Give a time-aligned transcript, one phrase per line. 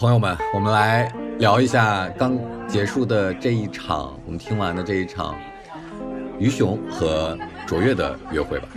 [0.00, 2.34] 朋友们，我们来聊一下刚
[2.66, 5.34] 结束的这一场，我们听完的这一场
[6.38, 7.36] 于雄和
[7.66, 8.68] 卓越的约会吧，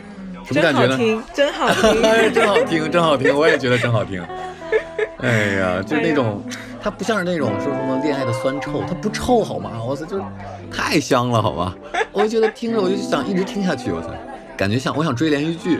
[0.43, 0.97] 什么感觉呢？
[1.33, 4.21] 真好听，真好听，真好听，真好听，我也觉得真好听。
[5.19, 6.43] 哎呀，就那种，
[6.81, 9.71] 它不像是那种说什么恋爱的酸臭，它不臭好吗？
[9.81, 10.21] 我操，就
[10.69, 11.73] 太香了好吗？
[12.11, 14.09] 我就觉得听着我就想一直听下去，我操，
[14.57, 15.79] 感觉像我想追连续剧。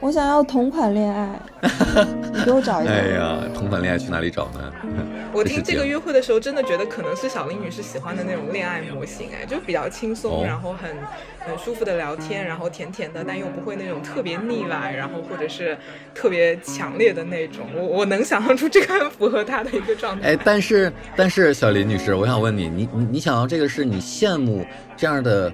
[0.00, 1.40] 我想要同款恋爱，
[2.32, 2.90] 你给我找一个。
[2.90, 4.72] 哎呀，同款恋爱去哪里找呢？
[5.32, 10.90] 我听这个约会的时候，真的觉得可能是小林女士喜欢的那种恋爱模型，哎，就比较轻松，然后很
[11.46, 15.76] 很舒服的聊天，然后甜甜的，但又不会那种特别腻歪，然后或者是
[16.14, 17.66] 特别强烈的那种。
[17.74, 20.28] 我我能想象出这个很符合她的一个状态。
[20.28, 24.64] 哎，但是但是小林女士，我想问你，你你你想要这个是你羡慕
[24.96, 25.52] 这样的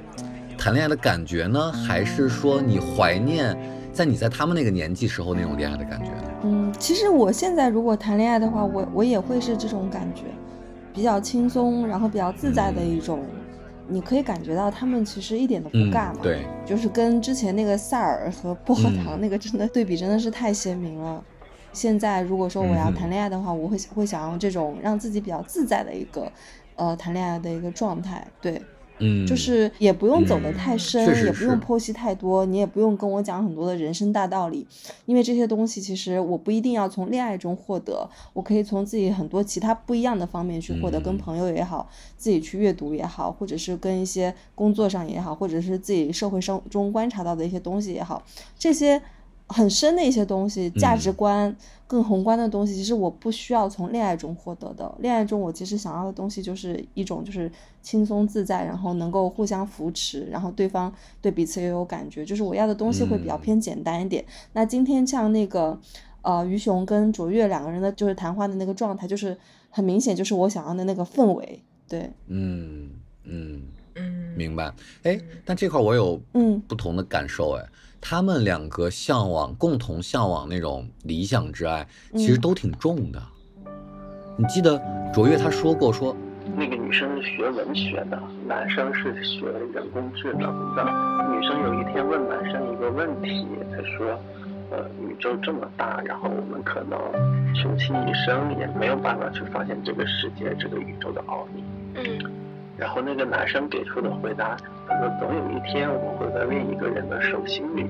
[0.58, 3.56] 谈恋爱的感觉呢，还是说你怀念？
[3.92, 6.32] 在你在他们那个年纪时候那种恋爱的感觉呢？
[6.44, 10.22] 嗯，其实我现在如果谈恋爱的话，我我也会是这种感觉，
[10.94, 13.20] 比较轻松，然后比较自在的一种。
[13.88, 16.20] 你可以感觉到他们其实一点都不尬嘛。
[16.22, 21.22] 对，就是跟之前那个萨尔和薄荷糖那个真的对比真的是太鲜明了。
[21.72, 26.30] 现在如果说我要谈恋爱的话，我会会想要这种让自己比较自在的一个
[26.76, 28.26] 呃谈恋爱的一个状态。
[28.40, 28.62] 对。
[28.98, 34.66] 嗯，就是也不用走得太深，也不用剖析太多，你也不用跟我讲很多的人生大道理，
[35.06, 48.22] 因为这些东西其实我不一定要从恋爱中获得，我可以从自己很多其他不一样的方面去获得，跟朋友也好，自己去阅读也好，或者是跟一些工作上也好，或者是自己社会生中观察到的一些东西也好，
[48.58, 49.00] 这些。
[49.52, 51.54] 很深的一些东西，价值观
[51.86, 54.92] 更宏观的东西，其实我不需要从恋爱中获得的。
[55.00, 57.50] 恋爱中，我其实想要的东西就是一种，就是
[57.82, 64.24] 轻松自在，然后能够互相扶持，然后对方对彼此也有感觉，就是我要的东西会比较偏简单一点。
[64.54, 65.78] 那今天像那个，
[66.22, 69.36] 呃，于雄跟卓越两个人的，就是谈话的那个状态，就是
[69.69, 71.62] 很明显，就是我想要的那个氛围。
[71.86, 72.88] 对，嗯
[73.24, 73.62] 嗯
[73.96, 74.72] 嗯，明白。
[75.02, 77.69] 哎，但这块我有嗯不同的感受，哎。
[78.04, 83.22] 他们两个向往，共同向往那种理想之爱，其实都挺重的。
[84.36, 84.78] 你记得
[85.14, 86.14] 卓越他说过，说
[86.56, 90.82] 那个女生是学文学的，男生是学人工智能的。
[91.30, 94.19] 女生有一天问男生一个问题，他说
[94.72, 96.98] ：“呃，宇宙这么大，然后我们可能
[97.54, 101.62] 穷其一生也没有办法去发现这个世界、这个宇宙的奥秘。”
[102.82, 102.84] 嗯。
[102.84, 104.56] 然后那个男生给出的回答，
[104.88, 107.87] 他说：“总有一天，我们会在另一个人的手心里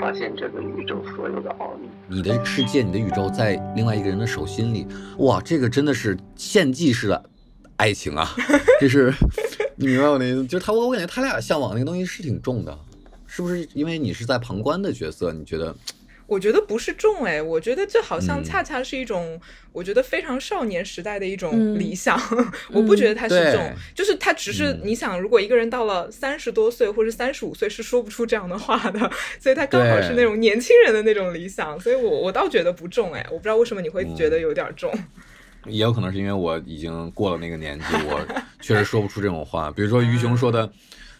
[0.00, 4.86] 发现这个宇宙所有的奥秘。”你的世界，你的宇宙在另外一个人的手心里，
[5.18, 7.22] 哇，这个真的是献祭式的
[7.76, 8.28] 爱情啊！
[8.80, 9.12] 这是
[9.76, 10.46] 你明白我的意思？
[10.46, 12.76] 就是他，我我感觉他俩向往那个东西是挺重的，
[13.26, 13.68] 是不是？
[13.74, 15.74] 因为你是在旁观的角色，你觉得？
[16.30, 19.40] 我觉得不是重哎，我觉得这好像恰恰是一种，
[19.72, 22.16] 我觉得非常少年时代的一种理想。
[22.70, 23.60] 我不觉得它是重，
[23.96, 31.78] 就是它只是你想，如果一个人到了三十多岁或者三十五岁，是说不出这样的话的， 所以他刚好是那种年轻人的那种理想。
[31.80, 34.88] 所以我我倒觉得不重哎，我不知道为什么你会觉得有点重。
[35.66, 38.24] 也有可能是因为我已经过了那个年纪，我
[38.60, 39.68] 确实说不出这种话。
[39.72, 40.70] 比如说于雄说的。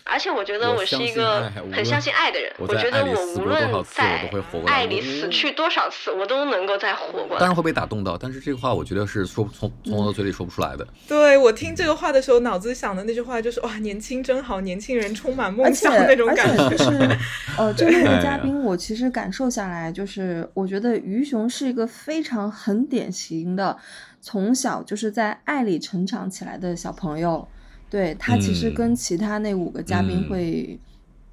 [0.05, 4.29] 而且我觉得我是一个很相信爱的人，我觉得我无论在
[4.67, 7.39] 爱里死去多少次，我都能够再活过来。
[7.39, 10.87] 当然会被打动到，但是这个话我觉得是说从从我的嘴里说不出来的。
[11.07, 16.71] 对我听这个话的时候，脑子想的那句话就是哇，年轻真好，年轻人充满梦想那种感觉。
[16.71, 17.19] 就是
[17.57, 23.77] 呃，这位 嘉宾，我其实感受下来，就是我觉得于雄是一个非常很典型的，
[24.21, 27.47] 从小就是在爱里成长起来的小朋友。
[27.91, 30.79] 对他其实跟其他那五个嘉宾会，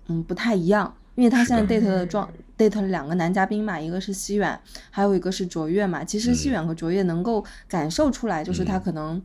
[0.07, 2.27] 嗯，不太一样，因为他现在 date 的状
[2.57, 4.59] date 了两个男嘉宾嘛，一个是西远，
[4.89, 6.03] 还有一个是卓越嘛。
[6.03, 9.21] 其实西远和卓越能够感受出来，就是他可能，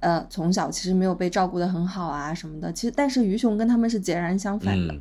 [0.00, 2.70] 呃，从小其实没有被照顾的很好啊什么的。
[2.70, 4.94] 其实，但是于雄跟他们是截然相反的，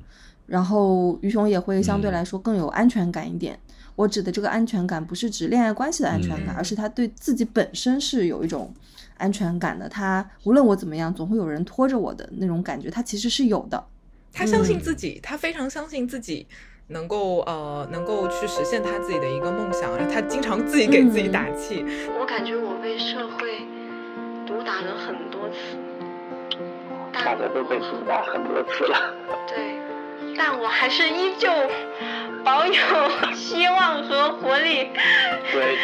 [0.47, 3.59] 然后于雄也会相对来说更有安全感一点。
[3.97, 8.73] 我指的这个安全感，不是指恋爱关系的安全感，而是他对自己本身是有一种。
[9.17, 13.83] 安全感的他，无论我怎么样，总会有人拖着我的那种感觉，他其实是有的。
[14.31, 16.47] 他相信自己，他非常相信自己
[16.87, 21.85] 能够呃能够去实现他自己的一个梦想，然后他经常自己给自己打气。
[22.19, 23.59] 我感觉我被社会
[24.47, 25.77] 毒打了很多次，
[27.13, 29.13] 大家都被毒打很多次了。
[29.47, 29.77] 对，
[30.37, 31.49] 但我还是依旧
[32.43, 32.73] 保有
[33.35, 34.89] 希望和活力，
[35.51, 35.77] 对，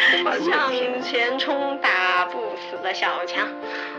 [0.44, 3.48] 向前冲，打不死的小强。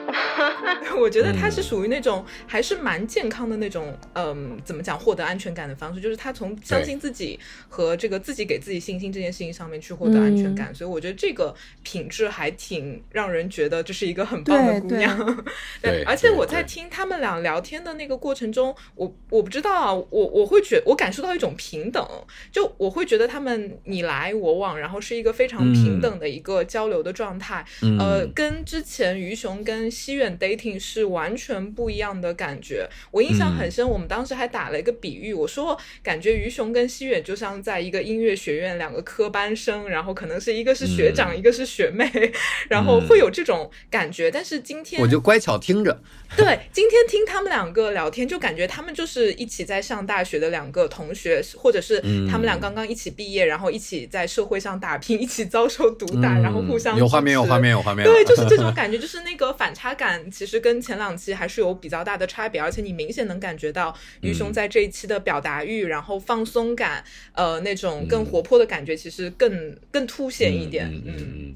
[0.99, 7.39] 我觉得他是属于那种还是蛮健康的那种，嗯，怎么讲获得安全感的方式，就是他从相信自己
[7.69, 15.45] 和这个自己给自己信心这件事情上面去获得安全感，所以我觉得这个品质还挺让人觉得这是一个很棒的姑娘。
[15.81, 22.05] 对，而且我在听他们俩聊天的那个过程中，我我不知道啊，我我会觉我感受到一种平等，
[22.51, 27.65] 就我会觉得他们你来我往，然后是一个非常平等的一个交流的状态，
[27.99, 33.87] 呃，跟之前于雄跟西远 dating 是完全不一样的感觉，我印象很深。
[33.87, 42.09] 我们当时还打了一个比喻，我说感觉于雄跟西远就像在一个音乐学院两个科班生，然后可能是一个是学长，一个是学妹，
[42.69, 44.31] 然后会有这种感觉。
[44.31, 46.01] 但是今天我就乖巧听着。
[46.37, 51.99] 对，今天听他们两个聊天，就感觉他们就是一起在上大学的两个同学，或者是
[52.29, 58.05] 他们俩刚刚一起毕业，然后一起在社会上打拼，一起遭受毒打，然后互相有画面，有画面，有画面。
[58.05, 70.91] 对，就是这种 感觉，就是那个反差感，其实跟前两期还是有比较大的差别，而且你明显能感觉到于兄在这一期的表达欲，然后放松感，呃，那种更活泼的感觉，其实更更凸显一点。
[71.05, 71.55] 嗯嗯，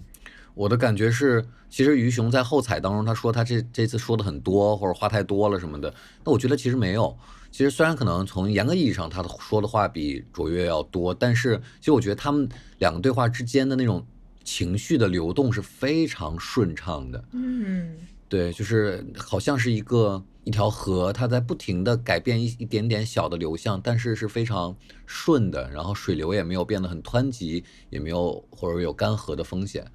[0.54, 1.46] 我的感觉是。
[1.68, 5.94] 其实于雄在后采当中，他说他这这次说的很多，或者话太多了什么的。
[6.24, 7.18] 那我觉得其实没有。
[7.56, 12.50] 其实虽然可能从严格意义上他的说的话比卓越要多，但是其实我觉得他们
[12.80, 14.06] 两个对话之间的那种
[14.44, 17.24] 情绪的流动是非常顺畅的。
[17.32, 17.96] 嗯，
[18.28, 24.76] 对，就是好像是一个一条河，它在不停的改变一一点点小的流向，但是是非常
[25.06, 29.90] 顺的，然后水流也没有变得很湍急，也没有或者有干涸的风险。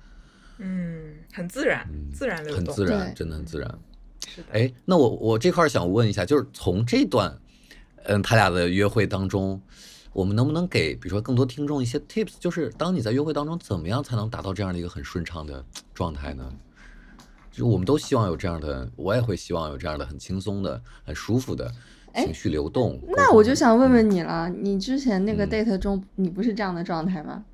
[0.56, 3.78] 嗯，很自然，自然流动，很自然，真的很自然。
[4.26, 7.38] 是的，哎，那我我这块想问一下，就是从这段，
[8.04, 9.60] 嗯，他俩的约会当中，
[10.12, 15.64] 我们能不能给，比如说更多听众一些 tips，就是当你在约会当中，怎么样才能达到这样的一个很顺畅的
[15.94, 16.52] 状态呢？
[17.52, 21.70] 就我们都希望有这样的，我也会希望有这样的很轻松的、很舒服的
[22.14, 22.98] 情绪流动。
[23.08, 27.44] 那我就想问问你了，你之前那个 date 中，你不是这样的状态吗？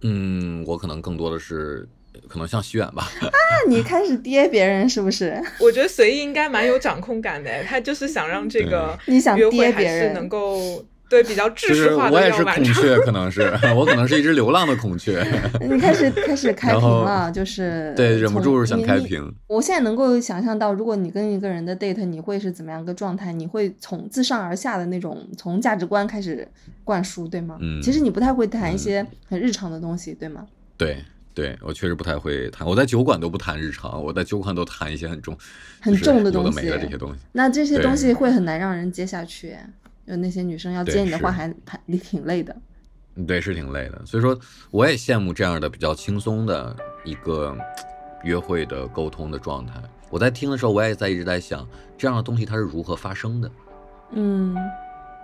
[0.00, 1.88] 嗯，我可能更多的是，
[2.28, 3.08] 可能像徐远吧。
[3.20, 3.30] 啊，
[3.68, 5.40] 你开始跌别人是不是？
[5.60, 12.16] 我觉得随意应该蛮有掌控感的，他就是想让这个你想跌别人能够对比较知识化的。
[12.16, 13.42] 我也是孔雀，可能是
[13.76, 15.22] 我可能是一只流浪的孔雀。
[15.60, 19.32] 你开始开始开屏了，就是对，忍不住想开屏。
[19.46, 23.32] 我现在能够想象到，如果你跟一个人的 date，你会是怎么样个状态？
[23.32, 26.48] 你会从自上而下的那种，从价值观开始。
[26.84, 27.58] 灌输对吗？
[27.60, 30.44] 嗯，其实你不太会谈一些很日常的东西，对吗？
[30.76, 30.96] 对，
[31.34, 32.66] 对我确实不太会谈。
[32.66, 35.36] 我在酒馆都不谈日常，我在酒馆都谈一些很重、
[35.80, 36.66] 很重的东西。
[36.68, 39.56] 的这些东西，那这些东西会很难让人接下去。
[40.04, 42.54] 有那些女生要接你的话，还还你挺累的。
[43.26, 44.04] 对，是挺累的。
[44.04, 44.38] 所以说，
[44.70, 47.56] 我也羡慕这样的比较轻松的一个
[48.24, 49.74] 约会的沟通的状态。
[50.10, 53.50] 我在听的时候，我也在一直在想，这样的东西它是如何发生的？
[54.10, 54.56] 嗯。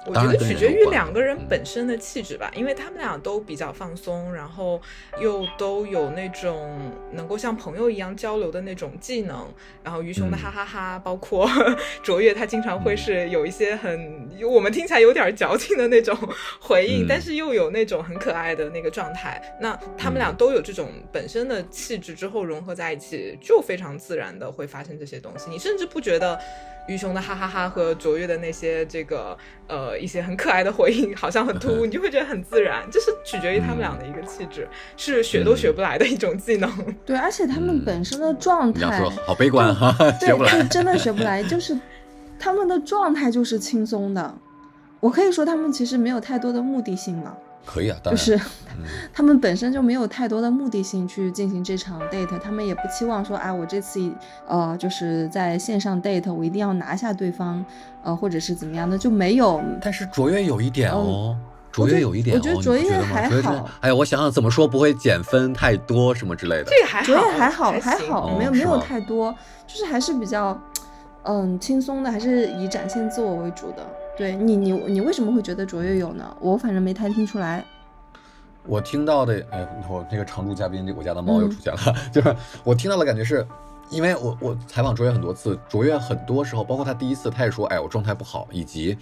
[0.07, 4.81] 我觉得取决于两个人本身的气质吧，因为他们俩都比较放松，然后
[5.21, 9.47] 又都有那种能够像朋友一样交流的那种技能。
[9.83, 11.47] 然后于雄的哈哈哈，包括
[12.03, 16.17] 卓越，他经常会是有一些很我们听起来有点矫情的那种
[16.61, 19.43] 回应，但是又有那种很可爱的那个状态。
[19.61, 25.51] 那他们俩都有这种本身的气质之后融合在一起，就非常自然的会发生这些东西。
[25.51, 26.39] 你甚至不觉得。
[26.89, 29.37] 于雄的哈哈哈和卓越的那些这个
[29.69, 34.67] 呃一些很可爱的回应，好像很突兀， 你就会觉得很自然，就是取决于他们俩的一个气质，
[34.97, 36.69] 是学都学不来的一种技能。
[37.07, 41.79] 对，而且他们本身的状态，好悲观哈， 学不来，真的学不来，就是
[42.39, 44.35] 他们的状态就是轻松的，
[45.01, 47.37] 我可以说他们其实没有太多的目的性嘛。
[47.71, 48.41] 可以啊，就是
[49.13, 54.11] 他们本身就没有太多的目的性去进行这场 date，他们也不期望说，啊，我这次
[54.47, 57.63] 呃就是在线上 date，我一定要拿下对方，
[58.03, 59.61] 呃，或者是怎么样的，就没有。
[59.83, 61.37] 但是卓越有一点哦，
[61.71, 63.69] 卓越有一点，我觉得卓越还好。
[63.81, 66.65] 哎呀，我想想怎么说不会减分太多什么之类的。
[66.65, 69.35] 这个还好，卓越还好，还好，没有没有太多，
[69.67, 70.59] 就是还是比较
[71.25, 73.87] 嗯轻松的，还是以展现自我为主的。
[74.19, 76.37] 对你，你你为什么会觉得卓越有呢？
[76.41, 77.65] 我反正没太听出来。
[78.67, 81.81] 我听到的，哎，我那个常驻嘉宾，我家的猫又出现了。
[82.13, 82.35] 就是
[82.65, 83.47] 我听到的感觉是，
[83.91, 88.99] 因为我我采访卓越很多次，卓越很多时候，包括他第一次，他也说，哎，我状态不好，以及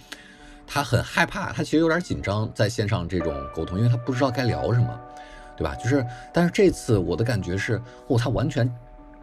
[0.67, 4.87] 他很害怕，他其实有点紧张在线上这种沟通，因为他不知道该聊什么，
[5.57, 5.73] 对吧？
[5.75, 8.71] 就是，但是这次我的感觉是，哦，他完全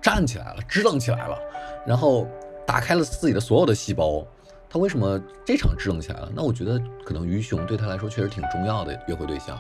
[0.02, 1.38] 站起来了，支棱起来了，
[1.86, 2.26] 然后
[2.66, 4.26] 打开了自己的所有的细胞。
[4.74, 6.28] 他为什么这场支棱起来了？
[6.34, 9.56] 那我觉得可能于雄对他来说确实挺重要的约会对象。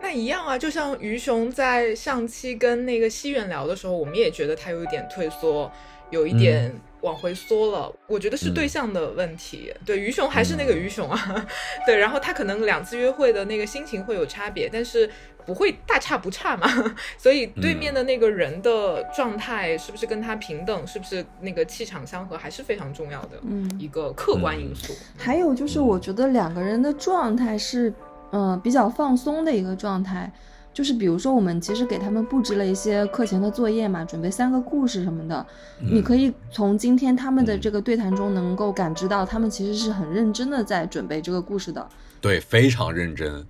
[0.00, 5.68] 那一样啊，就像于雄在上期跟那个西远聊的时候，我们也觉得他有一点退缩，
[6.10, 7.92] 有一点往回缩了。
[8.06, 9.74] 我觉得是对象的问题。
[9.84, 11.44] 对于雄还是那个于雄啊，
[11.84, 15.10] 对，然后他可能两次约会的那个心情会有差别，但是。
[15.46, 16.66] 不会大差不差嘛？
[17.18, 23.38] 所以对面的那个人的状态是不是跟他平等，是不是那个气场相合，还是非常重要的
[23.78, 24.92] 一个客观因素。
[25.16, 27.92] 还有就是，我觉得两个人的状态是，
[28.32, 30.32] 嗯，比较放松的一个状态。
[30.72, 35.46] 就是比如说，我们其实给他们布置了一些课前的作业嘛，准备三个故事什么的。
[35.78, 41.88] 你可以从今天他们的这个对谈中，能够感知到他们其实是很认真的在准备这个故事的。
[42.20, 43.46] 对，非常认真。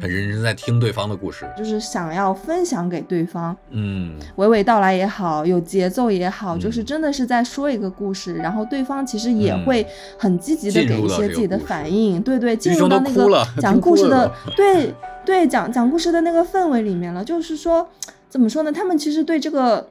[0.00, 3.56] 很认真在听对方的故事，就是想要分享给对方。
[3.70, 9.86] 嗯，娓娓道来也好，有节奏也好，就是真的是在说一个故事，然后对方其实也会
[10.18, 12.22] 很积极的给一些自己的反应。
[12.22, 17.24] 对对，进入到那个讲 故事的，对对，讲讲故事的那个氛围里面了。
[17.24, 17.86] 就是说，
[18.28, 18.72] 怎么说呢？
[18.72, 19.88] 他们其实对这个。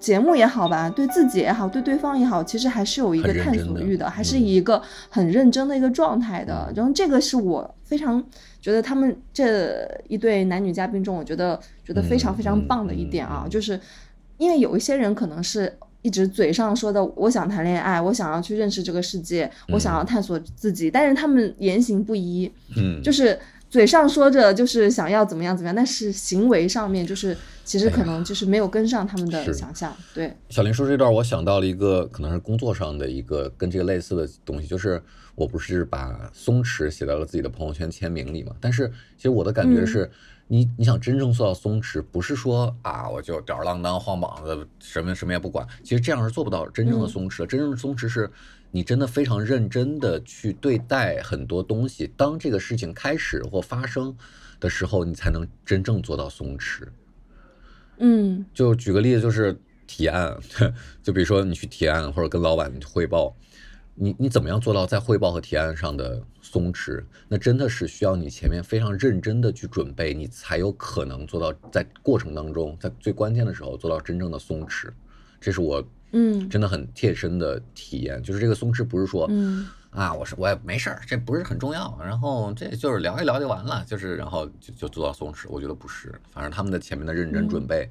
[0.00, 6.68] 节目也好吧，对自己也好，对对方也好，其实还是有一个探索欲的，还是一个很认真的一个状态的。
[6.74, 8.20] 然后这个是我非常
[8.64, 13.78] 觉得他们这一对男女嘉宾中，我觉得觉得非常非常棒的一点啊，就是
[14.38, 23.38] 因为有一些人可能是一直嘴上说的我想谈恋爱，我想要去认识这个世界，我想要探索自己，但是他们言行不一，嗯，就是
[23.74, 27.36] 嘴上说着就是想要怎么样怎么样，但是行为上面就是。
[27.64, 29.90] 其实可能就是没有跟上他们的想象。
[30.12, 35.02] 对，小林说这段，我想到了一个可能是工作上的一个跟这个类似的东西，就是
[35.34, 38.54] 我不是把松弛写到了自己的朋友圈签名里嘛？
[38.60, 40.10] 但是其实我的感觉是，
[40.46, 45.66] 你你想真正做到松弛，不是说啊我就吊儿郎当、晃膀子，什么什么也不管。
[45.82, 47.46] 其实这样是做不到真正的松弛的。
[47.46, 48.30] 真正的松弛是
[48.74, 54.16] 你真的非常认真的去对待很多东西，当这个事情开始或发生
[54.58, 56.82] 的时候，你才能真正做到松弛。
[57.98, 60.36] 嗯，就举个例子，就是提案，
[61.04, 63.36] 就比如说你去提案或者跟老板汇报，
[63.94, 67.00] 你你怎么样做到在汇报和提案上的松弛？
[67.28, 74.88] 那真的是需要你前面非常认真的去准备，你才有可能做到在过程当中，在最关键的时候做到真正的松弛。
[75.40, 75.80] 这是我
[76.14, 79.66] 嗯真的很贴身的体验，就是这个松弛不是说嗯。
[79.90, 81.96] 啊，我是我也没事儿，这不是很重要。
[82.04, 85.46] 然后这就是聊一聊就完了，就是然后就就做到松弛。
[85.48, 87.88] 我觉得不是，反正他们的前面的认真准备，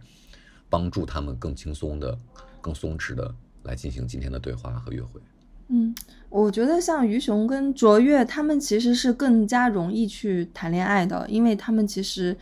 [0.70, 2.20] 帮助他们更轻松的、
[2.60, 5.22] 更松弛的来进行今天的对话和约会。
[5.70, 5.96] 嗯，
[6.28, 12.36] 我觉得像于雄跟卓越他们其实是更加容易去谈恋爱的，因为他们其实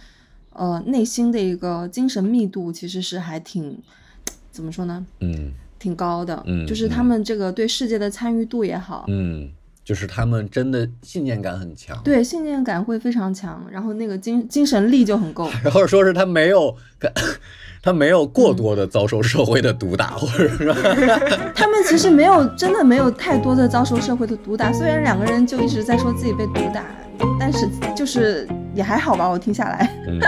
[0.53, 3.79] 呃内心的一个精神密度其实是还挺
[4.49, 5.05] 怎么说呢？
[5.19, 5.53] 嗯。
[5.81, 9.49] 挺高的，嗯，就是他们这个对世界的参与度也好，嗯，
[9.83, 16.75] 就是他们真的信念感很强，对，信念感会非常强，然后那个精精神力就很够， 然后说是他没有，
[17.81, 20.71] 他没有过多的遭受社会的毒打，或者说，
[21.55, 26.85] 他们其实没有真的没有太多的遭受社会的毒打，虽然两个人就一直在说自己被毒打，
[27.39, 30.19] 但是就是也还好吧，我听下来，嗯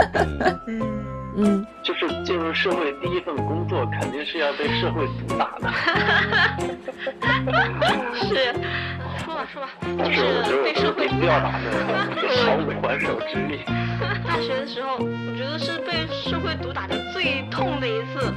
[0.66, 1.03] 嗯。
[1.36, 5.72] 嗯，就是进入社会第一份工作，肯定是要被社会毒打的。
[8.14, 8.54] 是，
[9.26, 11.50] 说吧说吧，就是被社会毒打的，
[12.46, 13.62] 毫无还手之力。
[14.28, 18.34] 大学的时候，我觉得是被社会毒打的最痛的一次，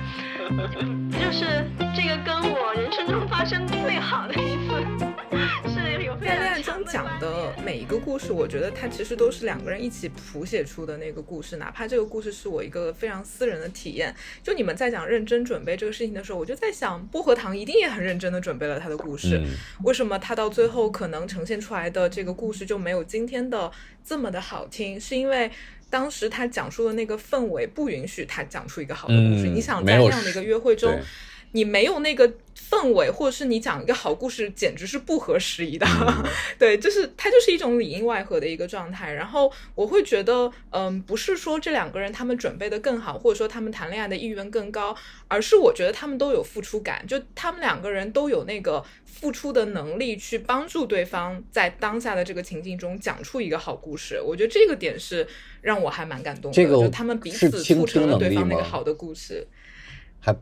[1.20, 5.05] 就是这个跟我人生中发生最好的一次。
[6.18, 14.14] 在恋爱中讲的每一个故事，我觉得它其实都是两个人一起谱写出的那个故事，哪怕这个故事是我一个非常私人的体验。
[14.42, 19.40] 就你们在讲认真准备这个事情的时候，我就在想，薄荷糖一定也很认真的准备了他的故事。
[19.84, 23.70] 为什么他到最后可能呈现出来的这个故事就没有今天的
[24.04, 24.98] 这么的好听？
[24.98, 25.50] 是因为
[25.90, 29.46] 当时他讲述的那个氛围不允许他讲出一个好的故事。
[29.48, 30.98] 你想在这样的一个约会中。
[31.52, 32.30] 你没有那个
[32.70, 35.86] 氛围，或者是你讲一个好故事，简直是不合时宜的。
[36.58, 39.12] 对，就是它就是一种里应外合的一个状态。
[39.12, 44.96] 然后我会觉得，嗯，不是说这两个人他们准备的更好，或者说他们谈恋爱的意愿更高，
[45.28, 54.20] 而是我觉得他们都有付出感，就他们两个人都有那个付出的能力去帮助对方在当下的这个情境中讲出一个好故事。
[54.20, 55.26] 我觉得这个点是
[55.62, 59.46] 让我还蛮感动的，就他们彼此促成了对方那个好的故事。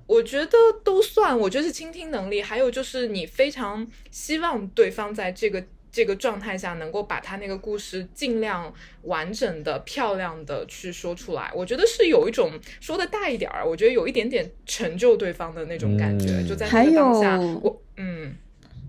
[0.06, 5.62] 我觉得都算，我觉得是倾听能力，还有就是你非常希望对方在这个
[5.92, 8.72] 这个状态下，能够把他那个故事尽量
[9.02, 16.42] 完整的、漂亮的去说出来，我觉得是有一种说的大一点儿，我觉得有一点点成就对方的那种感觉。
[16.48, 18.34] 就在那个当下，我嗯，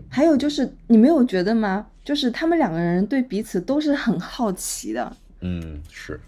[0.09, 1.87] 还有就是你没有觉得吗？
[2.03, 5.17] 就是他们两个人对彼此都是很好奇的。
[5.41, 6.19] 嗯，是，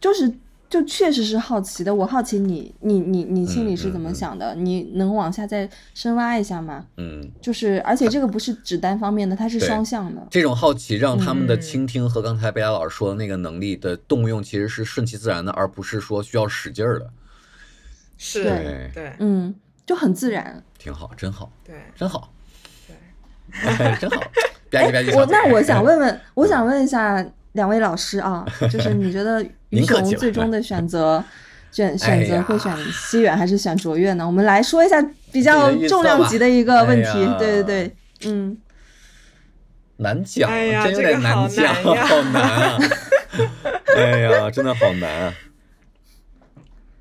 [0.00, 0.32] 就是。
[0.68, 4.54] 就确实是好奇的，我好奇你，你，你，你心里是怎么想的？
[4.54, 6.84] 你能往下再深挖一下吗？
[6.98, 10.26] 嗯，就是，而且这个不是只单方面的，它是双向的。
[10.30, 17.10] 这种好奇让他们的倾听和刚才贝拉老师说的那个能力的动用，其实是顺其自然的，而不是说需要使劲儿的。
[18.18, 19.54] 是，对，对，嗯，
[19.86, 22.30] 就很自然，挺好，真好，对，真好，
[23.50, 24.22] 对， 真好。
[24.70, 24.80] 别
[25.14, 27.26] 我那我想 问问，我想问一下。
[27.58, 31.22] 两位老师啊， 就是你觉得于雄最终的 选择，
[31.72, 34.24] 选选择会选西远还是选卓越呢？
[34.24, 37.12] 我们来说一下比较重量级的一个问题。
[37.36, 37.96] 对对对，
[38.26, 38.56] 嗯，
[39.96, 42.78] 难讲，真有点难讲， 好难啊！
[43.96, 45.34] 哎呀，真的好难啊！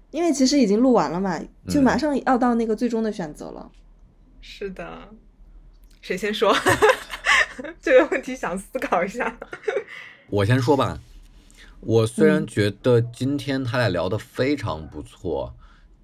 [0.10, 3.70] 因为其实已经录完了嘛，就马上要到那个最终的选择了。
[4.42, 4.84] 是的，
[6.02, 6.56] 谁先说？
[7.82, 9.38] 这个问题想思考一下。
[10.30, 11.00] 我先说吧，
[11.80, 15.56] 我虽然觉得今天他俩聊的非常不错，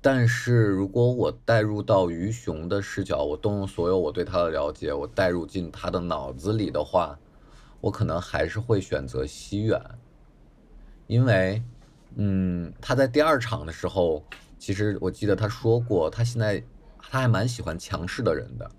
[0.01, 7.19] 但是如果我带入到于雄的视角，我动用所有我对他的了解，我带入进他的脑子里的话，
[7.81, 9.77] 我可能还是会选择西远，
[11.07, 11.61] 因为，
[12.15, 14.25] 嗯，他在第二场的时候，
[14.57, 16.63] 其实我记得他说过，他现在
[16.97, 18.71] 他还蛮喜欢强势的人的，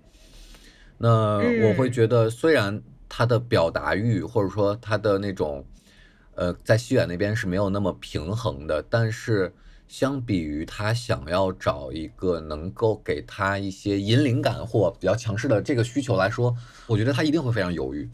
[0.97, 1.37] 那
[1.67, 2.81] 我会觉得虽然。
[3.07, 5.65] 他的表达欲，或者说他的那种，
[6.35, 8.81] 呃，在西远那边是没有那么平衡的。
[8.89, 9.53] 但是，
[9.87, 16.55] 相比于他想要找一个能够给他一些引领感或比较强势的这个需求来说，
[16.87, 18.09] 我觉得他一定会非常犹豫。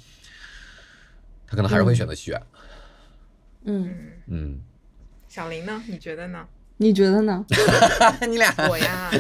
[1.48, 2.42] 他可能还是会选择西远。
[3.64, 3.96] 嗯
[4.28, 4.60] 嗯。
[5.28, 5.82] 小林呢？
[5.88, 6.46] 你觉得呢？
[6.78, 7.46] 你觉得呢？
[8.28, 9.12] 你俩我呀。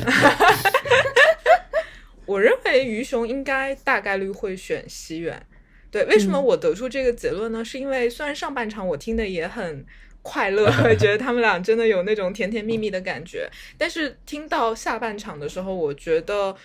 [2.25, 5.45] 我认为于熊应该大概率会选西远。
[5.91, 7.63] 对，为什么我得出这个结论呢？
[7.63, 9.85] 是因为虽然上半场我听的也很
[10.21, 16.55] 快乐， 觉得他们俩真的有那种甜甜蜜蜜的感觉，但是听到下半场的时候，我觉得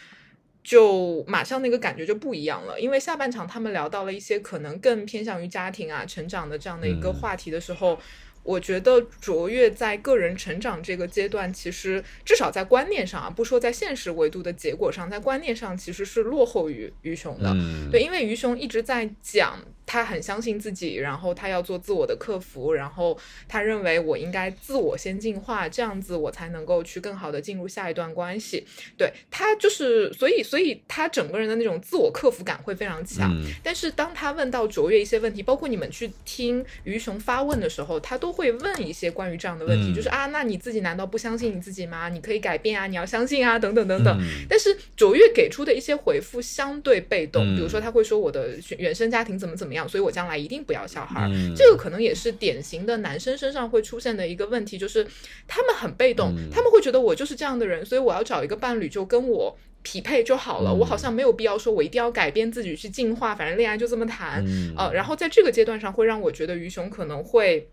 [0.62, 2.80] 就马上那个感觉就不一样了。
[2.80, 7.98] 因为下半场他们聊到了一些可能更偏向于家庭啊、成长的这样的一个话题的时候。
[8.46, 17.52] 我觉得卓越在个人成长这个阶段，其实至少在观念上啊，不说在现实维度的结果上，在观念上其实是落后于于雄的。
[17.90, 19.58] 对，因为于雄一直在讲。
[19.86, 23.16] 他很相信自己，然后他要做自我的克服，然后
[23.48, 28.66] 他认为我应该自我先进化，这样子我才能够去更好的进入下一段关系。
[28.98, 33.32] 对他就是，所以所以他整个人的那种自我克服感会非常强。
[33.62, 42.08] 但是当他问到卓越一些问题，包括你们去听于雄发问的时候，他都会问一些关于这样的问题，就是啊，那你自己难道不相信你自己吗？
[42.08, 44.20] 你可以改变啊，你要相信啊，等等等等。
[44.48, 49.75] 但是卓越给出的一些回复相对被动，比如说他会说我的原生家庭怎么怎么样。
[49.76, 51.30] 样，所以我将来一定不要小孩儿。
[51.56, 55.06] 这个可能也是典型的男生身上会出现的一个问题，就是
[55.46, 60.74] 他们很被动，他们会觉得我就是这样的人，所以我要找一个伴侣就跟我匹配就好了。
[60.74, 64.44] 我好像没有必要说我一定要改变自己去进化，反正恋爱就这么谈。
[64.76, 67.68] 呃，然后在这个阶段上，会让我觉得于雄可能会，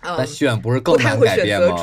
[0.00, 1.76] 呃，但西远不是更难改变吗？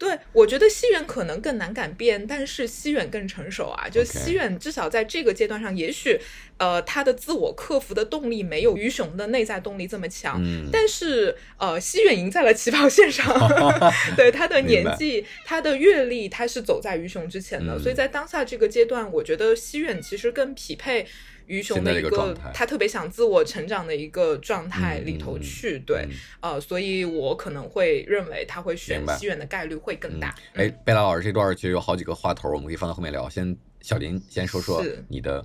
[0.00, 3.86] 对，我觉得西远可能更难改变，但是西远更成熟啊。
[3.86, 6.18] 就西远至少在这个阶段上，也许，
[6.56, 10.40] 呃，他的自我克服的动力没有于雄的内在动力这么强。
[10.42, 10.70] 嗯。
[10.72, 13.26] 但是，呃，西远赢在了起跑线上。
[14.16, 17.78] 对他的年纪、他的阅历，他是走在于雄之前的。
[17.78, 21.06] 所以在当下这个阶段，我觉得西远其实更匹配。
[21.50, 26.06] 于雄的一个他特别想自我成长的一个状态里头去，对，
[26.40, 30.32] 呃，所以我可能会认为他会选西远的概率会更大。
[30.54, 33.28] 哎，贝拉老师这段其实有好几个花头，我们可以放在后面聊。
[33.28, 35.44] 先，小林先说说你的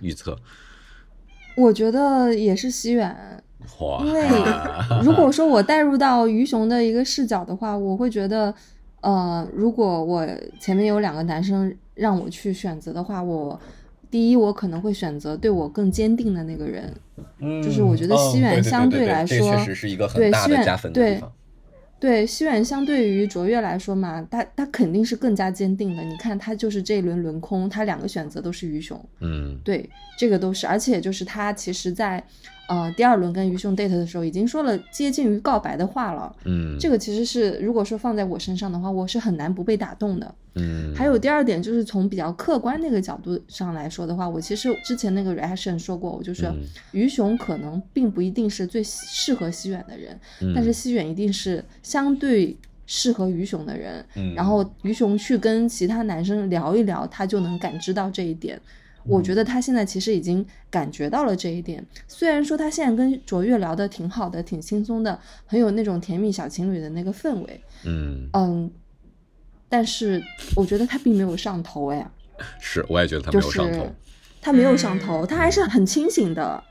[0.00, 0.38] 预测。
[1.56, 3.42] 我觉得也是西远，
[4.04, 4.22] 因为
[5.02, 8.54] 如果说我带入到于雄的一个视角的话，我会觉得，
[9.00, 10.24] 呃，如果我
[10.60, 13.60] 前面有两个男生让我去选择的话，我。
[14.10, 16.92] 第一，我可能会选择对我更坚定的那个人，
[17.62, 21.32] 就是我觉得西远相对来说，确实是一个很大的加分的地方。
[22.00, 26.02] 对西远相对于卓越来说嘛，他他肯定是更加坚定的。
[26.02, 28.98] 你看他就是这一轮轮空，他两个选择都是鱼熊。
[29.20, 29.86] 嗯，对，
[30.18, 32.24] 这个都是，而且就是他其实，在
[32.70, 36.34] 呃第二轮跟于雄 date 的时候，已经说了接近于告白的话了。
[36.44, 40.34] 嗯，这个其实是如果说放在我身上的话，我是很难不被打动的。
[40.54, 46.50] 嗯，还有第二点就是从比较客观那个角度上来说的话，我其实之前那个 reaction 说过，我就是
[46.92, 50.18] 于雄可能并不一定是最适合西远的人，
[50.54, 52.56] 但是西远一定是相对。
[52.92, 58.60] 适合于雄的人，嗯然后于雄去跟其他男生聊一聊，他就能感知到这一点。
[59.04, 61.84] 我觉得他现在其实已经感觉到了这一点。
[62.06, 67.60] 虽然说他现在跟卓越聊的挺好的，挺轻松的，很有那种甜蜜小情侣的那个氛围。
[67.84, 68.70] 嗯嗯，
[69.68, 70.22] 但是
[70.54, 72.10] 我觉得他并没有上头哎。
[72.60, 73.94] 是，我也觉得他没有上头。
[74.42, 76.64] 他没有上头，他还是很清醒的。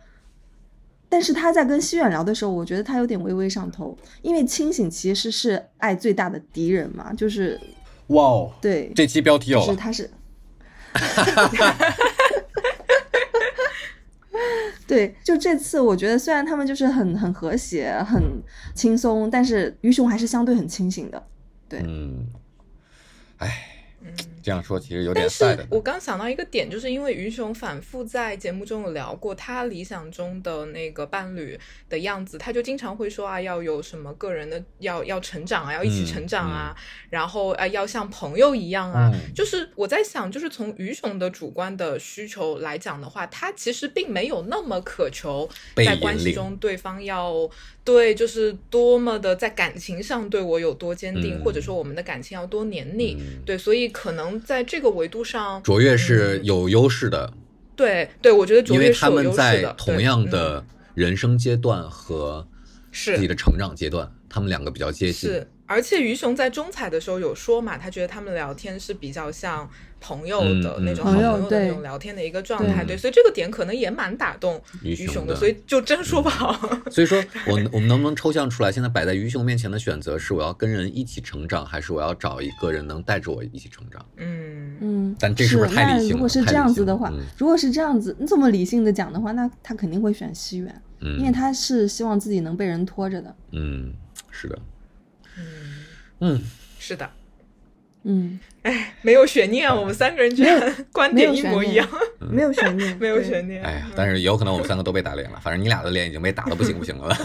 [1.12, 7.60] 但是他在跟西远聊的时候，我觉得他有点微微上头，因为清醒其实是爱最大的敌人嘛，就是
[8.08, 10.10] 哇哦，对，这期标题有了，是他是
[14.90, 18.42] 对，就这次我觉得虽然他们就是很很和谐、很
[18.74, 21.28] 轻松，但是鱼熊还是相对很清醒的，
[21.70, 22.26] 对，嗯，
[23.38, 23.79] 哎。
[24.50, 25.28] 这样说其实有点。
[25.40, 31.58] 但是我刚想到一个点，就是因为于雄反复在节目中有聊过他理想中的那个伴侣
[31.88, 36.76] 的样子，他就经常会说啊，要有什么个人的，要要成长啊，要一起成长啊，
[37.12, 39.12] 然后啊，要像朋友一样啊。
[39.36, 47.48] 就是我在想，就是从于雄的主观的需求来讲的话，他其实并没有那么渴求在关系中对方要。
[47.82, 53.18] 对，就是多么的在感情上对我有多坚定，或者说我们的感情要多黏腻。
[53.44, 57.32] 对，所以可能在这个维度上，卓越是有优势的。
[57.76, 59.50] 对，对我觉得卓越是有优势的。
[59.50, 62.46] 因为他们在同样的人生阶段和
[62.92, 65.30] 自己的成长阶段，他们两个比较接近。
[65.30, 69.70] 是，而且于雄在中彩的时候有说嘛，他觉得他们聊天是比较像。
[70.02, 76.54] 朋友的那种好朋友的那种聊天的一个状态，对，所以这个点可能也蛮打动于雄的，所以就真说不好。
[76.90, 84.06] 所以说，我我们能不能抽象出来，现在摆在于雄面前的选择是：我要跟人一起成长，还是我要找一个人能带着我一起成长？
[84.16, 85.16] 嗯嗯。
[85.20, 86.12] 但这是不是太理性？
[86.12, 93.36] 如果是这样子的话，如果是这样子，你这么理性的讲的话，那他肯定会选西远，因为他是希望自己能被人拖着的。
[93.52, 93.92] 嗯，
[94.32, 94.58] 是的。
[95.40, 96.42] 嗯嗯，
[96.78, 97.10] 是的。
[98.04, 101.86] 嗯，哎，没有悬念，我们三个人居然观点一模一样，
[102.32, 103.62] 没有悬念，没有 悬念。
[103.62, 107.14] 哎呀，但是有可能我们三个都被打脸了，反正你俩的脸已经被打的不行不行了。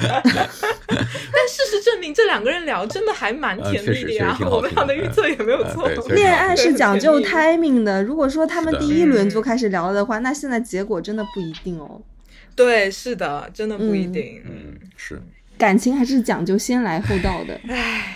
[0.00, 5.86] 但事实证明，这两个人聊真的还蛮甜蜜的呀，我们俩的预测也没有错。
[6.14, 12.00] 恋爱是讲究 timing 的，如果说他们第一轮就开始聊的话，那现在结果真的不一定哦。
[12.56, 14.42] 对，是的，真的不一定。
[14.46, 15.20] 嗯，是。
[15.58, 17.60] 感情还是讲究先来后到的。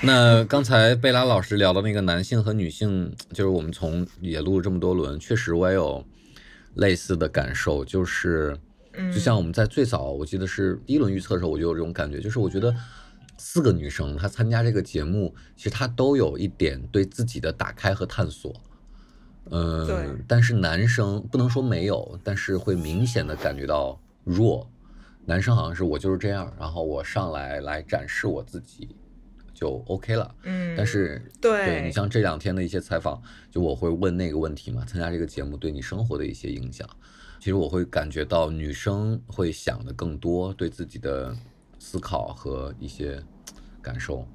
[0.02, 6.04] 那刚才贝拉老师聊的那个男性和女性，就是我们从也录了这么多轮，确实我也有
[6.74, 8.56] 类似的感受，就是，
[9.12, 12.74] 就像我们在最早，我记得是第一轮预测的时候，我就有这种感觉，就是我觉得
[13.36, 18.54] 四个女生她参加这个节目，其实她都有一点对自己的打开和探索，
[19.50, 24.68] 嗯，但是男生不能说没有，但是会明显的感觉到弱。
[25.24, 28.88] 男生好像是我就是这样，然后我上来来展示我自己
[29.54, 30.34] 就 OK 了。
[30.42, 36.88] 嗯，但是对你像这两天的一些采访，就我会问那个问题嘛，参加这个节目对你生活的一些影响。
[37.38, 41.34] 其实我会感觉到女生会想的更多，对自己的
[41.78, 43.22] 思考和一些
[43.80, 44.26] 感受。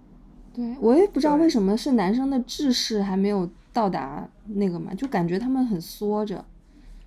[0.54, 6.44] 对我也不知道为什么是男生的志士还没有到达那个嘛，就感觉他们很缩着，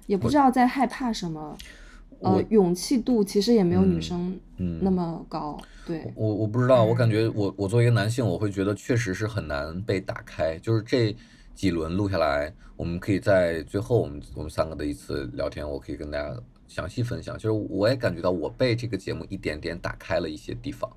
[0.06, 1.56] 也不知道在害怕什么。
[2.20, 4.38] 呃，勇气度其实也没有女生
[4.80, 5.58] 那么高。
[5.86, 10.58] 对我，我不知道，我感觉我我作为一个男性，我会觉得确实是很难被打开。
[10.58, 11.16] 就是这
[11.54, 16.36] 几轮录下来，我们可以在最后我们我们三个的一次聊天，我可以跟大家
[16.68, 17.36] 详细分享。
[17.36, 20.90] 就是我也感觉到我被这个节目一点点打开了一些地方。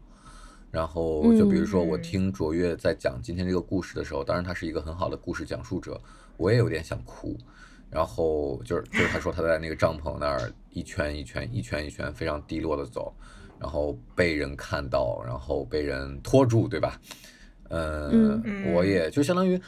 [0.70, 6.00] 然后就比如说我听卓越在讲今天这个故事的时候，当然他是一个很好的故事讲述者，
[6.36, 7.38] 我也有点想哭。
[7.94, 13.14] 然后就是就是他说他在那个帐篷那儿一圈一圈一圈一圈非常低落的走，
[13.60, 17.00] 然后被人看到，然后被人拖住，对吧？
[17.70, 19.60] 嗯，我也就相当于，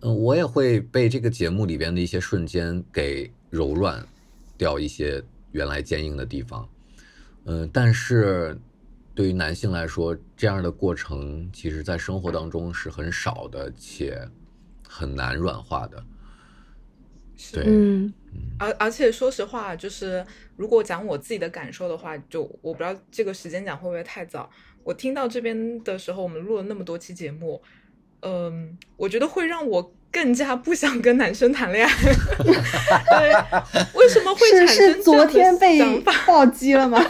[0.00, 4.06] 嗯，我也会被这个节目里边的一些瞬间给柔软
[4.56, 6.68] 掉一些原来坚硬的地方。
[7.44, 8.58] 嗯，但是
[9.14, 14.26] 对于男性来说，这样的过程其实在生活当中是很少的，且
[14.88, 16.02] 很难软化的。
[17.52, 18.12] 对，嗯，
[18.58, 20.24] 而而且说实话，就是
[20.56, 24.48] 如果讲我自己的感受的话，就我不知道这个时间讲会不会太早。
[24.82, 27.60] 我听到这边的时候，我们录了那么多期节目，
[28.22, 31.92] 嗯，我觉得会让我更加不想跟男生谈恋爱。
[32.38, 33.32] 对，
[33.94, 37.04] 为什么会产生昨天被 暴击了吗？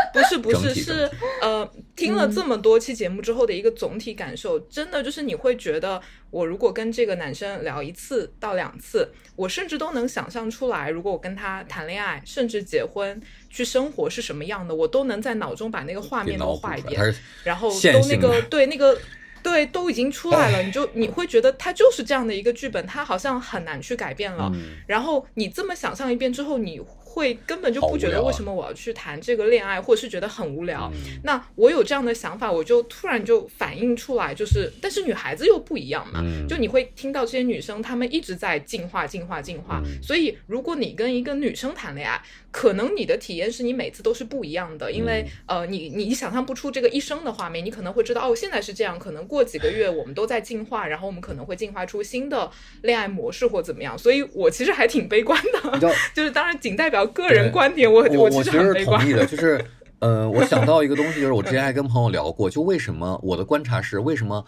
[0.12, 18.98] 不是不是是呃，听了这么多期节目之后的一个总体感受，真的就是你会觉得，我如果跟这个男生聊一次到两次，我甚至都能想象出来，如果我跟他谈恋爱，甚至结婚去生活是什么样的，我都能在脑中把那个画面都画一遍，然后都那个对那个。
[19.40, 24.52] 对，都已经出来了，你就你会觉得它就是这样的一个剧本，它好像很难去改变了。
[24.88, 26.80] 然后你这么想象一遍之后，你。
[27.18, 30.88] 会根本就不觉得为什么我要去谈这个恋爱，或者是觉得很无聊。
[31.24, 36.22] 那我有这样的想法，我就突然就反映出来，就是，但是女孩子又不一样嘛。
[36.48, 39.82] 就你会听到这些女生，她们一直在进化、进化、进化。
[40.00, 52.48] 所以，如果你跟一个女生谈恋爱，可能你的体验是你每次都是不一样的，因为呃，你你想象不出这个一生的画面，你可能会知道哦，现在是这样，可能过几个月我们都在进化，然后我们可能会进化出新的
[52.82, 53.98] 恋爱模式或怎么样。
[53.98, 55.80] 所以我其实还挺悲观的，
[56.14, 57.07] 就是当然仅代表。
[57.08, 59.64] 个人观点，我我我其实同意的，就是，
[59.98, 64.44] 呃，我想到一个东西，就是我之前还跟朋友聊过，就为什么我的观察是，为什么，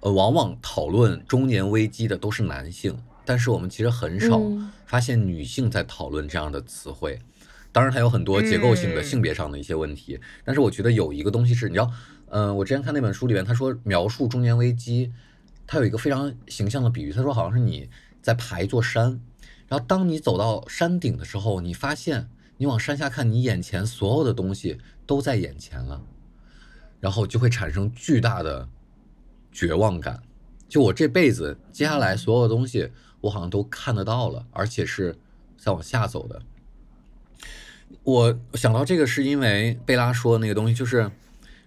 [0.00, 4.40] 呃，往往讨论中年危机的都是男性，但是我们其实很少
[4.86, 7.18] 发现女性在讨论这样的词汇。
[7.72, 11.90] 当然，还有很多结构性的性别上的一些问题，但是我觉得有一个东西是，你知道，
[12.30, 15.12] 嗯，我之前看那本书里面，他说描述中年危机，
[15.66, 17.88] 他有一个非常形象的比喻，他说好像是你
[18.20, 19.20] 在爬一座山。
[19.68, 26.02] 然后，当你走到山顶的时候，你发现你往山下看，你眼前所有的东西都在眼前了，
[27.00, 28.66] 然后就会产生巨大的
[29.52, 30.22] 绝望感。
[30.68, 35.14] 就我这辈子接下来所有的东西，我好像都看得到了，而且是
[35.58, 36.40] 在往下走的。
[38.04, 41.10] 我想到这个是因为贝拉说的那个东西，就是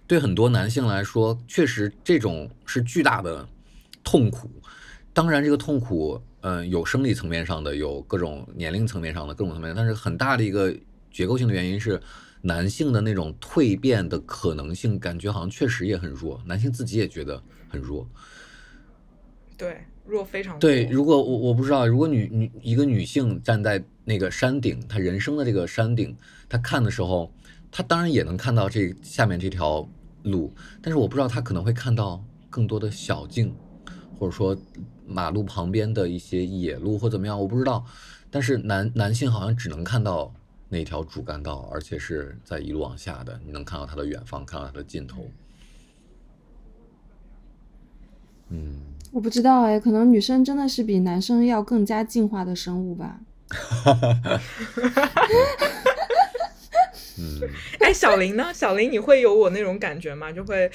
[0.08, 3.48] 对很多男性来说，确实这种是巨大的
[4.02, 4.50] 痛苦。
[5.12, 6.20] 当然，这个痛苦。
[6.42, 10.72] 嗯，有生理层面上的，有各种年龄层面上的各种层面，但是很大的一个
[11.10, 12.00] 结构性的原因是，
[12.42, 18.08] 男性的那种蜕变的可能性，感觉好像确实也很弱，男性自己也觉得很弱。
[19.56, 20.58] 对，弱非常。
[20.58, 26.16] 对，如果我我不知道，如果女女一个女性站在那个山顶，她人生的这个山顶，
[26.48, 27.32] 她看的时候，
[27.70, 29.88] 她当然也能看到这下面这条
[30.24, 30.52] 路，
[30.82, 33.54] 但是我不知道她可能会看到更多的小径，
[34.22, 34.56] 或者说。
[35.04, 37.84] 马路旁边的一些野路或怎么样，我不知道。
[38.30, 40.32] 但是男男性好像只能看到
[40.70, 45.26] 那条主干道，而且是在一路往下的，你能看到它的远方，看到它的尽头。
[48.48, 48.80] 嗯，
[49.10, 53.20] 我不知道哎，可能女生真的是比男生要更加进化的生物吧。
[57.18, 57.40] 嗯，
[57.80, 58.54] 哎，小林呢？
[58.54, 60.32] 小林，你会有我那种感觉吗？
[60.32, 60.70] 就会。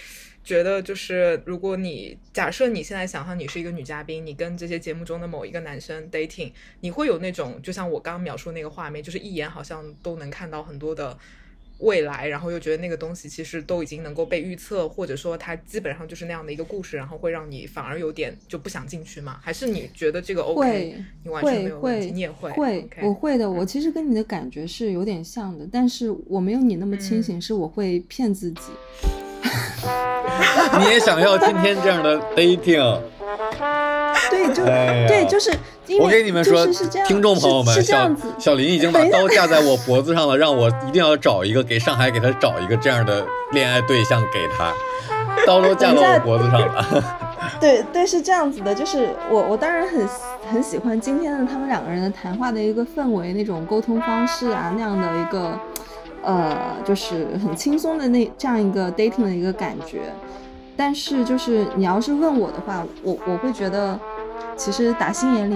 [0.47, 11.17] 觉得就是，如果你假设你现在想象你是一个女嘉宾，你跟这些节目中的某一个男生 dating，你会有那种就像我刚刚描述那个画面，就是一眼好像都能看到很多的
[11.79, 19.41] 未来，然后又觉得那个东西其实都已经能够被预测，或者说它基本上就是那样的一个故事，然后会让你反而有点就不想进去吗？
[19.43, 20.95] 还是你觉得这个 OK？
[21.25, 22.49] 你完全没有问题，你也会？
[22.53, 23.51] 会，我会的。
[23.51, 28.61] 我其实跟你的感觉是有点像的，但是我没有你那么清醒，是我会骗自己。
[30.79, 32.99] 你也想要今天这样的 dating？
[34.29, 35.51] 对，就对，就是
[35.99, 36.65] 我给你们说，
[37.05, 44.73] 听众朋友们，小小林已经把刀架在我脖子上了，让我一定要找一个给上海给他找一个这样的恋爱对象给他，
[45.45, 47.03] 刀都架到我脖子上了。
[47.59, 50.07] 对 对，是这样子的，就是我我当然很
[50.51, 55.57] 很喜欢今天的他们两个人的谈话的一个氛围，那种沟通方式啊，那样的一个。
[56.27, 60.11] 呃，就是很轻松的那这样一个 dating 的一个感觉，
[60.75, 63.97] 但是就是你要是问我的话，我我会觉得，
[64.57, 65.55] 其实打心眼里，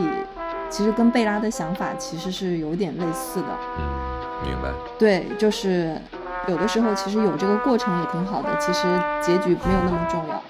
[0.70, 3.48] 其实跟贝拉的想法其实是有点类似的。
[3.80, 4.70] 嗯，明白。
[4.98, 6.00] 对，就是
[6.48, 8.84] 有的时候其实有这个过程也挺好的，其实
[9.22, 10.42] 结局没有那么重要。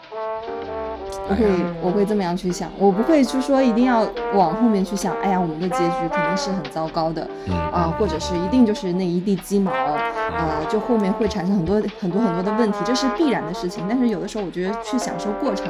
[1.30, 1.46] 我会
[1.82, 7.26] 我会这么样去想，我不会就说一定要往后面去想，哎呀，我们的结局肯定是很糟糕的，
[7.72, 13.86] 啊，或者是一定就是那一地鸡毛，啊，就后面会产生很多很多很多的问题，这是必然的事情。
[13.88, 15.68] 但是有的时候我觉得去享受过程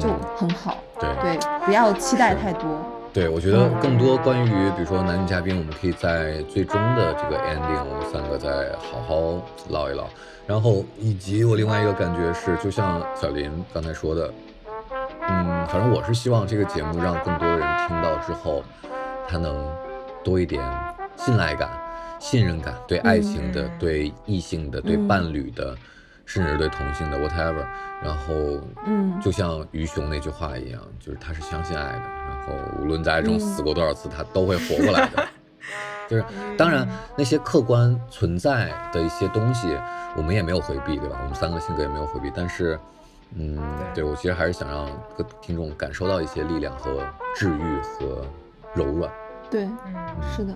[0.00, 2.62] 就很好，对对，不要期待太多。
[3.12, 10.04] 对，我觉得更多关于比如说男女嘉宾，我们可以在最终的这个 ending，我们三个再好好唠一唠。
[10.46, 14.28] 然后以及我另外一个感觉是，就像小林刚才说的。
[15.28, 18.62] 嗯，反正我是希望这个节目让更多的人听到之后，
[19.28, 19.56] 他能
[20.22, 20.62] 多一点
[21.16, 21.68] 信赖感、
[22.18, 25.76] 信任感，对爱情的、对异性的、对伴侣的
[26.26, 27.64] 甚至是对同性的 whatever。
[28.02, 28.34] 然后，
[28.86, 35.26] 嗯，就像于雄那句话一样，就是他是相信爱的，然后无论在爱中死过多少次，他都会活过来的。
[36.06, 36.24] 就是
[36.58, 39.74] 当然那些客观存在的一些东西，
[40.14, 41.16] 我们也没有回避，对吧？
[41.22, 42.78] 我们三个性格也没有回避，但是，
[43.36, 43.58] 嗯，
[43.94, 47.00] 对我其实还是想让各听众感受到一些力量和
[47.34, 48.26] 治愈和
[48.74, 49.10] 柔软。
[49.50, 49.68] 对，
[50.36, 50.54] 是的。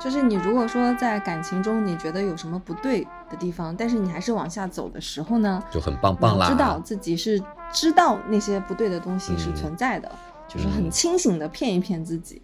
[0.00, 6.48] 就是你如果说在感情中你觉得有什么不对的地方，但是你还是往下走的时候呢，就很棒棒啦。
[6.48, 10.08] 知道自己是知道那些不对的东西是存在的，
[10.46, 12.40] 就是很清醒的骗一骗自己，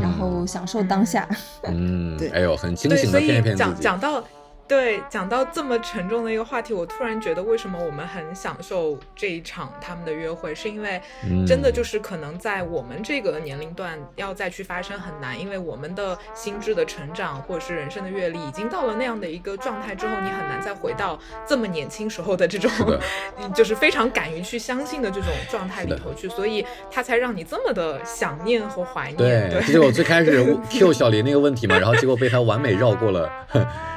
[0.00, 1.28] 然后享受当下。
[1.62, 3.70] 嗯， 对，哎呦，很清醒的骗一骗自己。
[3.70, 4.20] 讲讲到。
[4.68, 11.00] 对，讲到这么沉重的一个话题，我突然觉得，为什么我们很享受这一场他们的约会，是因为
[11.46, 22.70] 真的就是可能在我们这个年龄段要再去发生很难，因为我们的心智的成长或者是人生的阅历已经到了那样的一个状态之后，你很难再回到这么年轻时候的这种，
[23.54, 29.48] 就是非常敢于去相信的这种状态里头去，所以他才让你这么的想念和怀念。
[29.48, 33.30] 对，这是我最开始 Q 小林那个问题嘛，然后结果被他完美绕过了。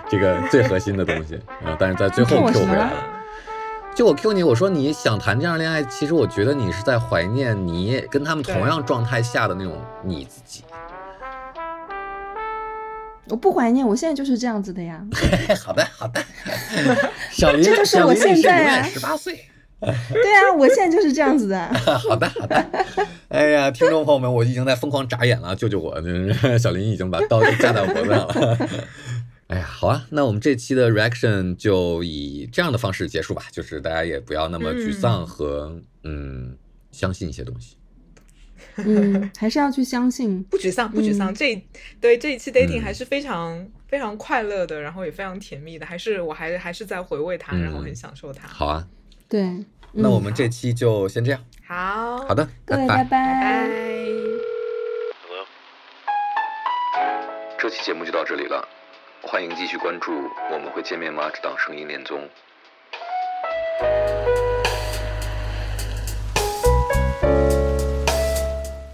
[0.09, 3.03] 这个最核心的东西 啊，但是在最后 Q 回来了。
[3.95, 10.63] 就我 Q 你，我说你想谈这样恋爱，其实我觉得你是在怀念你跟他们同样状态下的那种你自己。
[13.27, 14.99] 我不怀念，我现在就是这样子的呀。
[15.63, 16.21] 好的，好的。
[17.29, 19.45] 小林，这就是我现在啊，十八岁。
[19.79, 21.71] 对啊，我现在就是这样子的。
[21.99, 22.65] 好的，好的。
[23.29, 25.95] 哎呀，听众朋友们，我已经在疯狂眨眼了，救救我！
[26.57, 28.57] 小林已经把刀架在脖子上了。
[29.49, 36.55] 哎呀，好啊，那我们这期的 reaction 就以这样的方式结束吧，就是大家也不要那么沮丧和嗯，
[36.91, 37.75] 相信一些东西。
[38.75, 41.33] 嗯，还是要去相信，不沮丧，不沮丧。
[41.33, 41.59] 这
[41.99, 48.47] 对这一期 dating 还是非常非常快乐的，然后也非常甜蜜的，还是我还还是在回味它，然后很享受它。
[48.47, 48.87] 好啊，
[49.27, 51.43] 对，那我们这期就先这样。
[51.65, 53.67] 好，好的，各位拜拜。
[57.57, 58.63] 这期节目就到这里了。
[59.21, 60.11] 欢迎继续关注，
[60.51, 61.29] 我们会见面吗？
[61.33, 62.27] 这档声音恋综，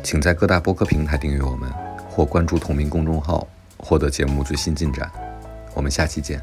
[0.04, 1.72] 请在各大播客平台订阅我们，
[2.10, 5.10] 或关注同名公众号，获得节目最新进展。
[5.74, 6.42] 我们下期见。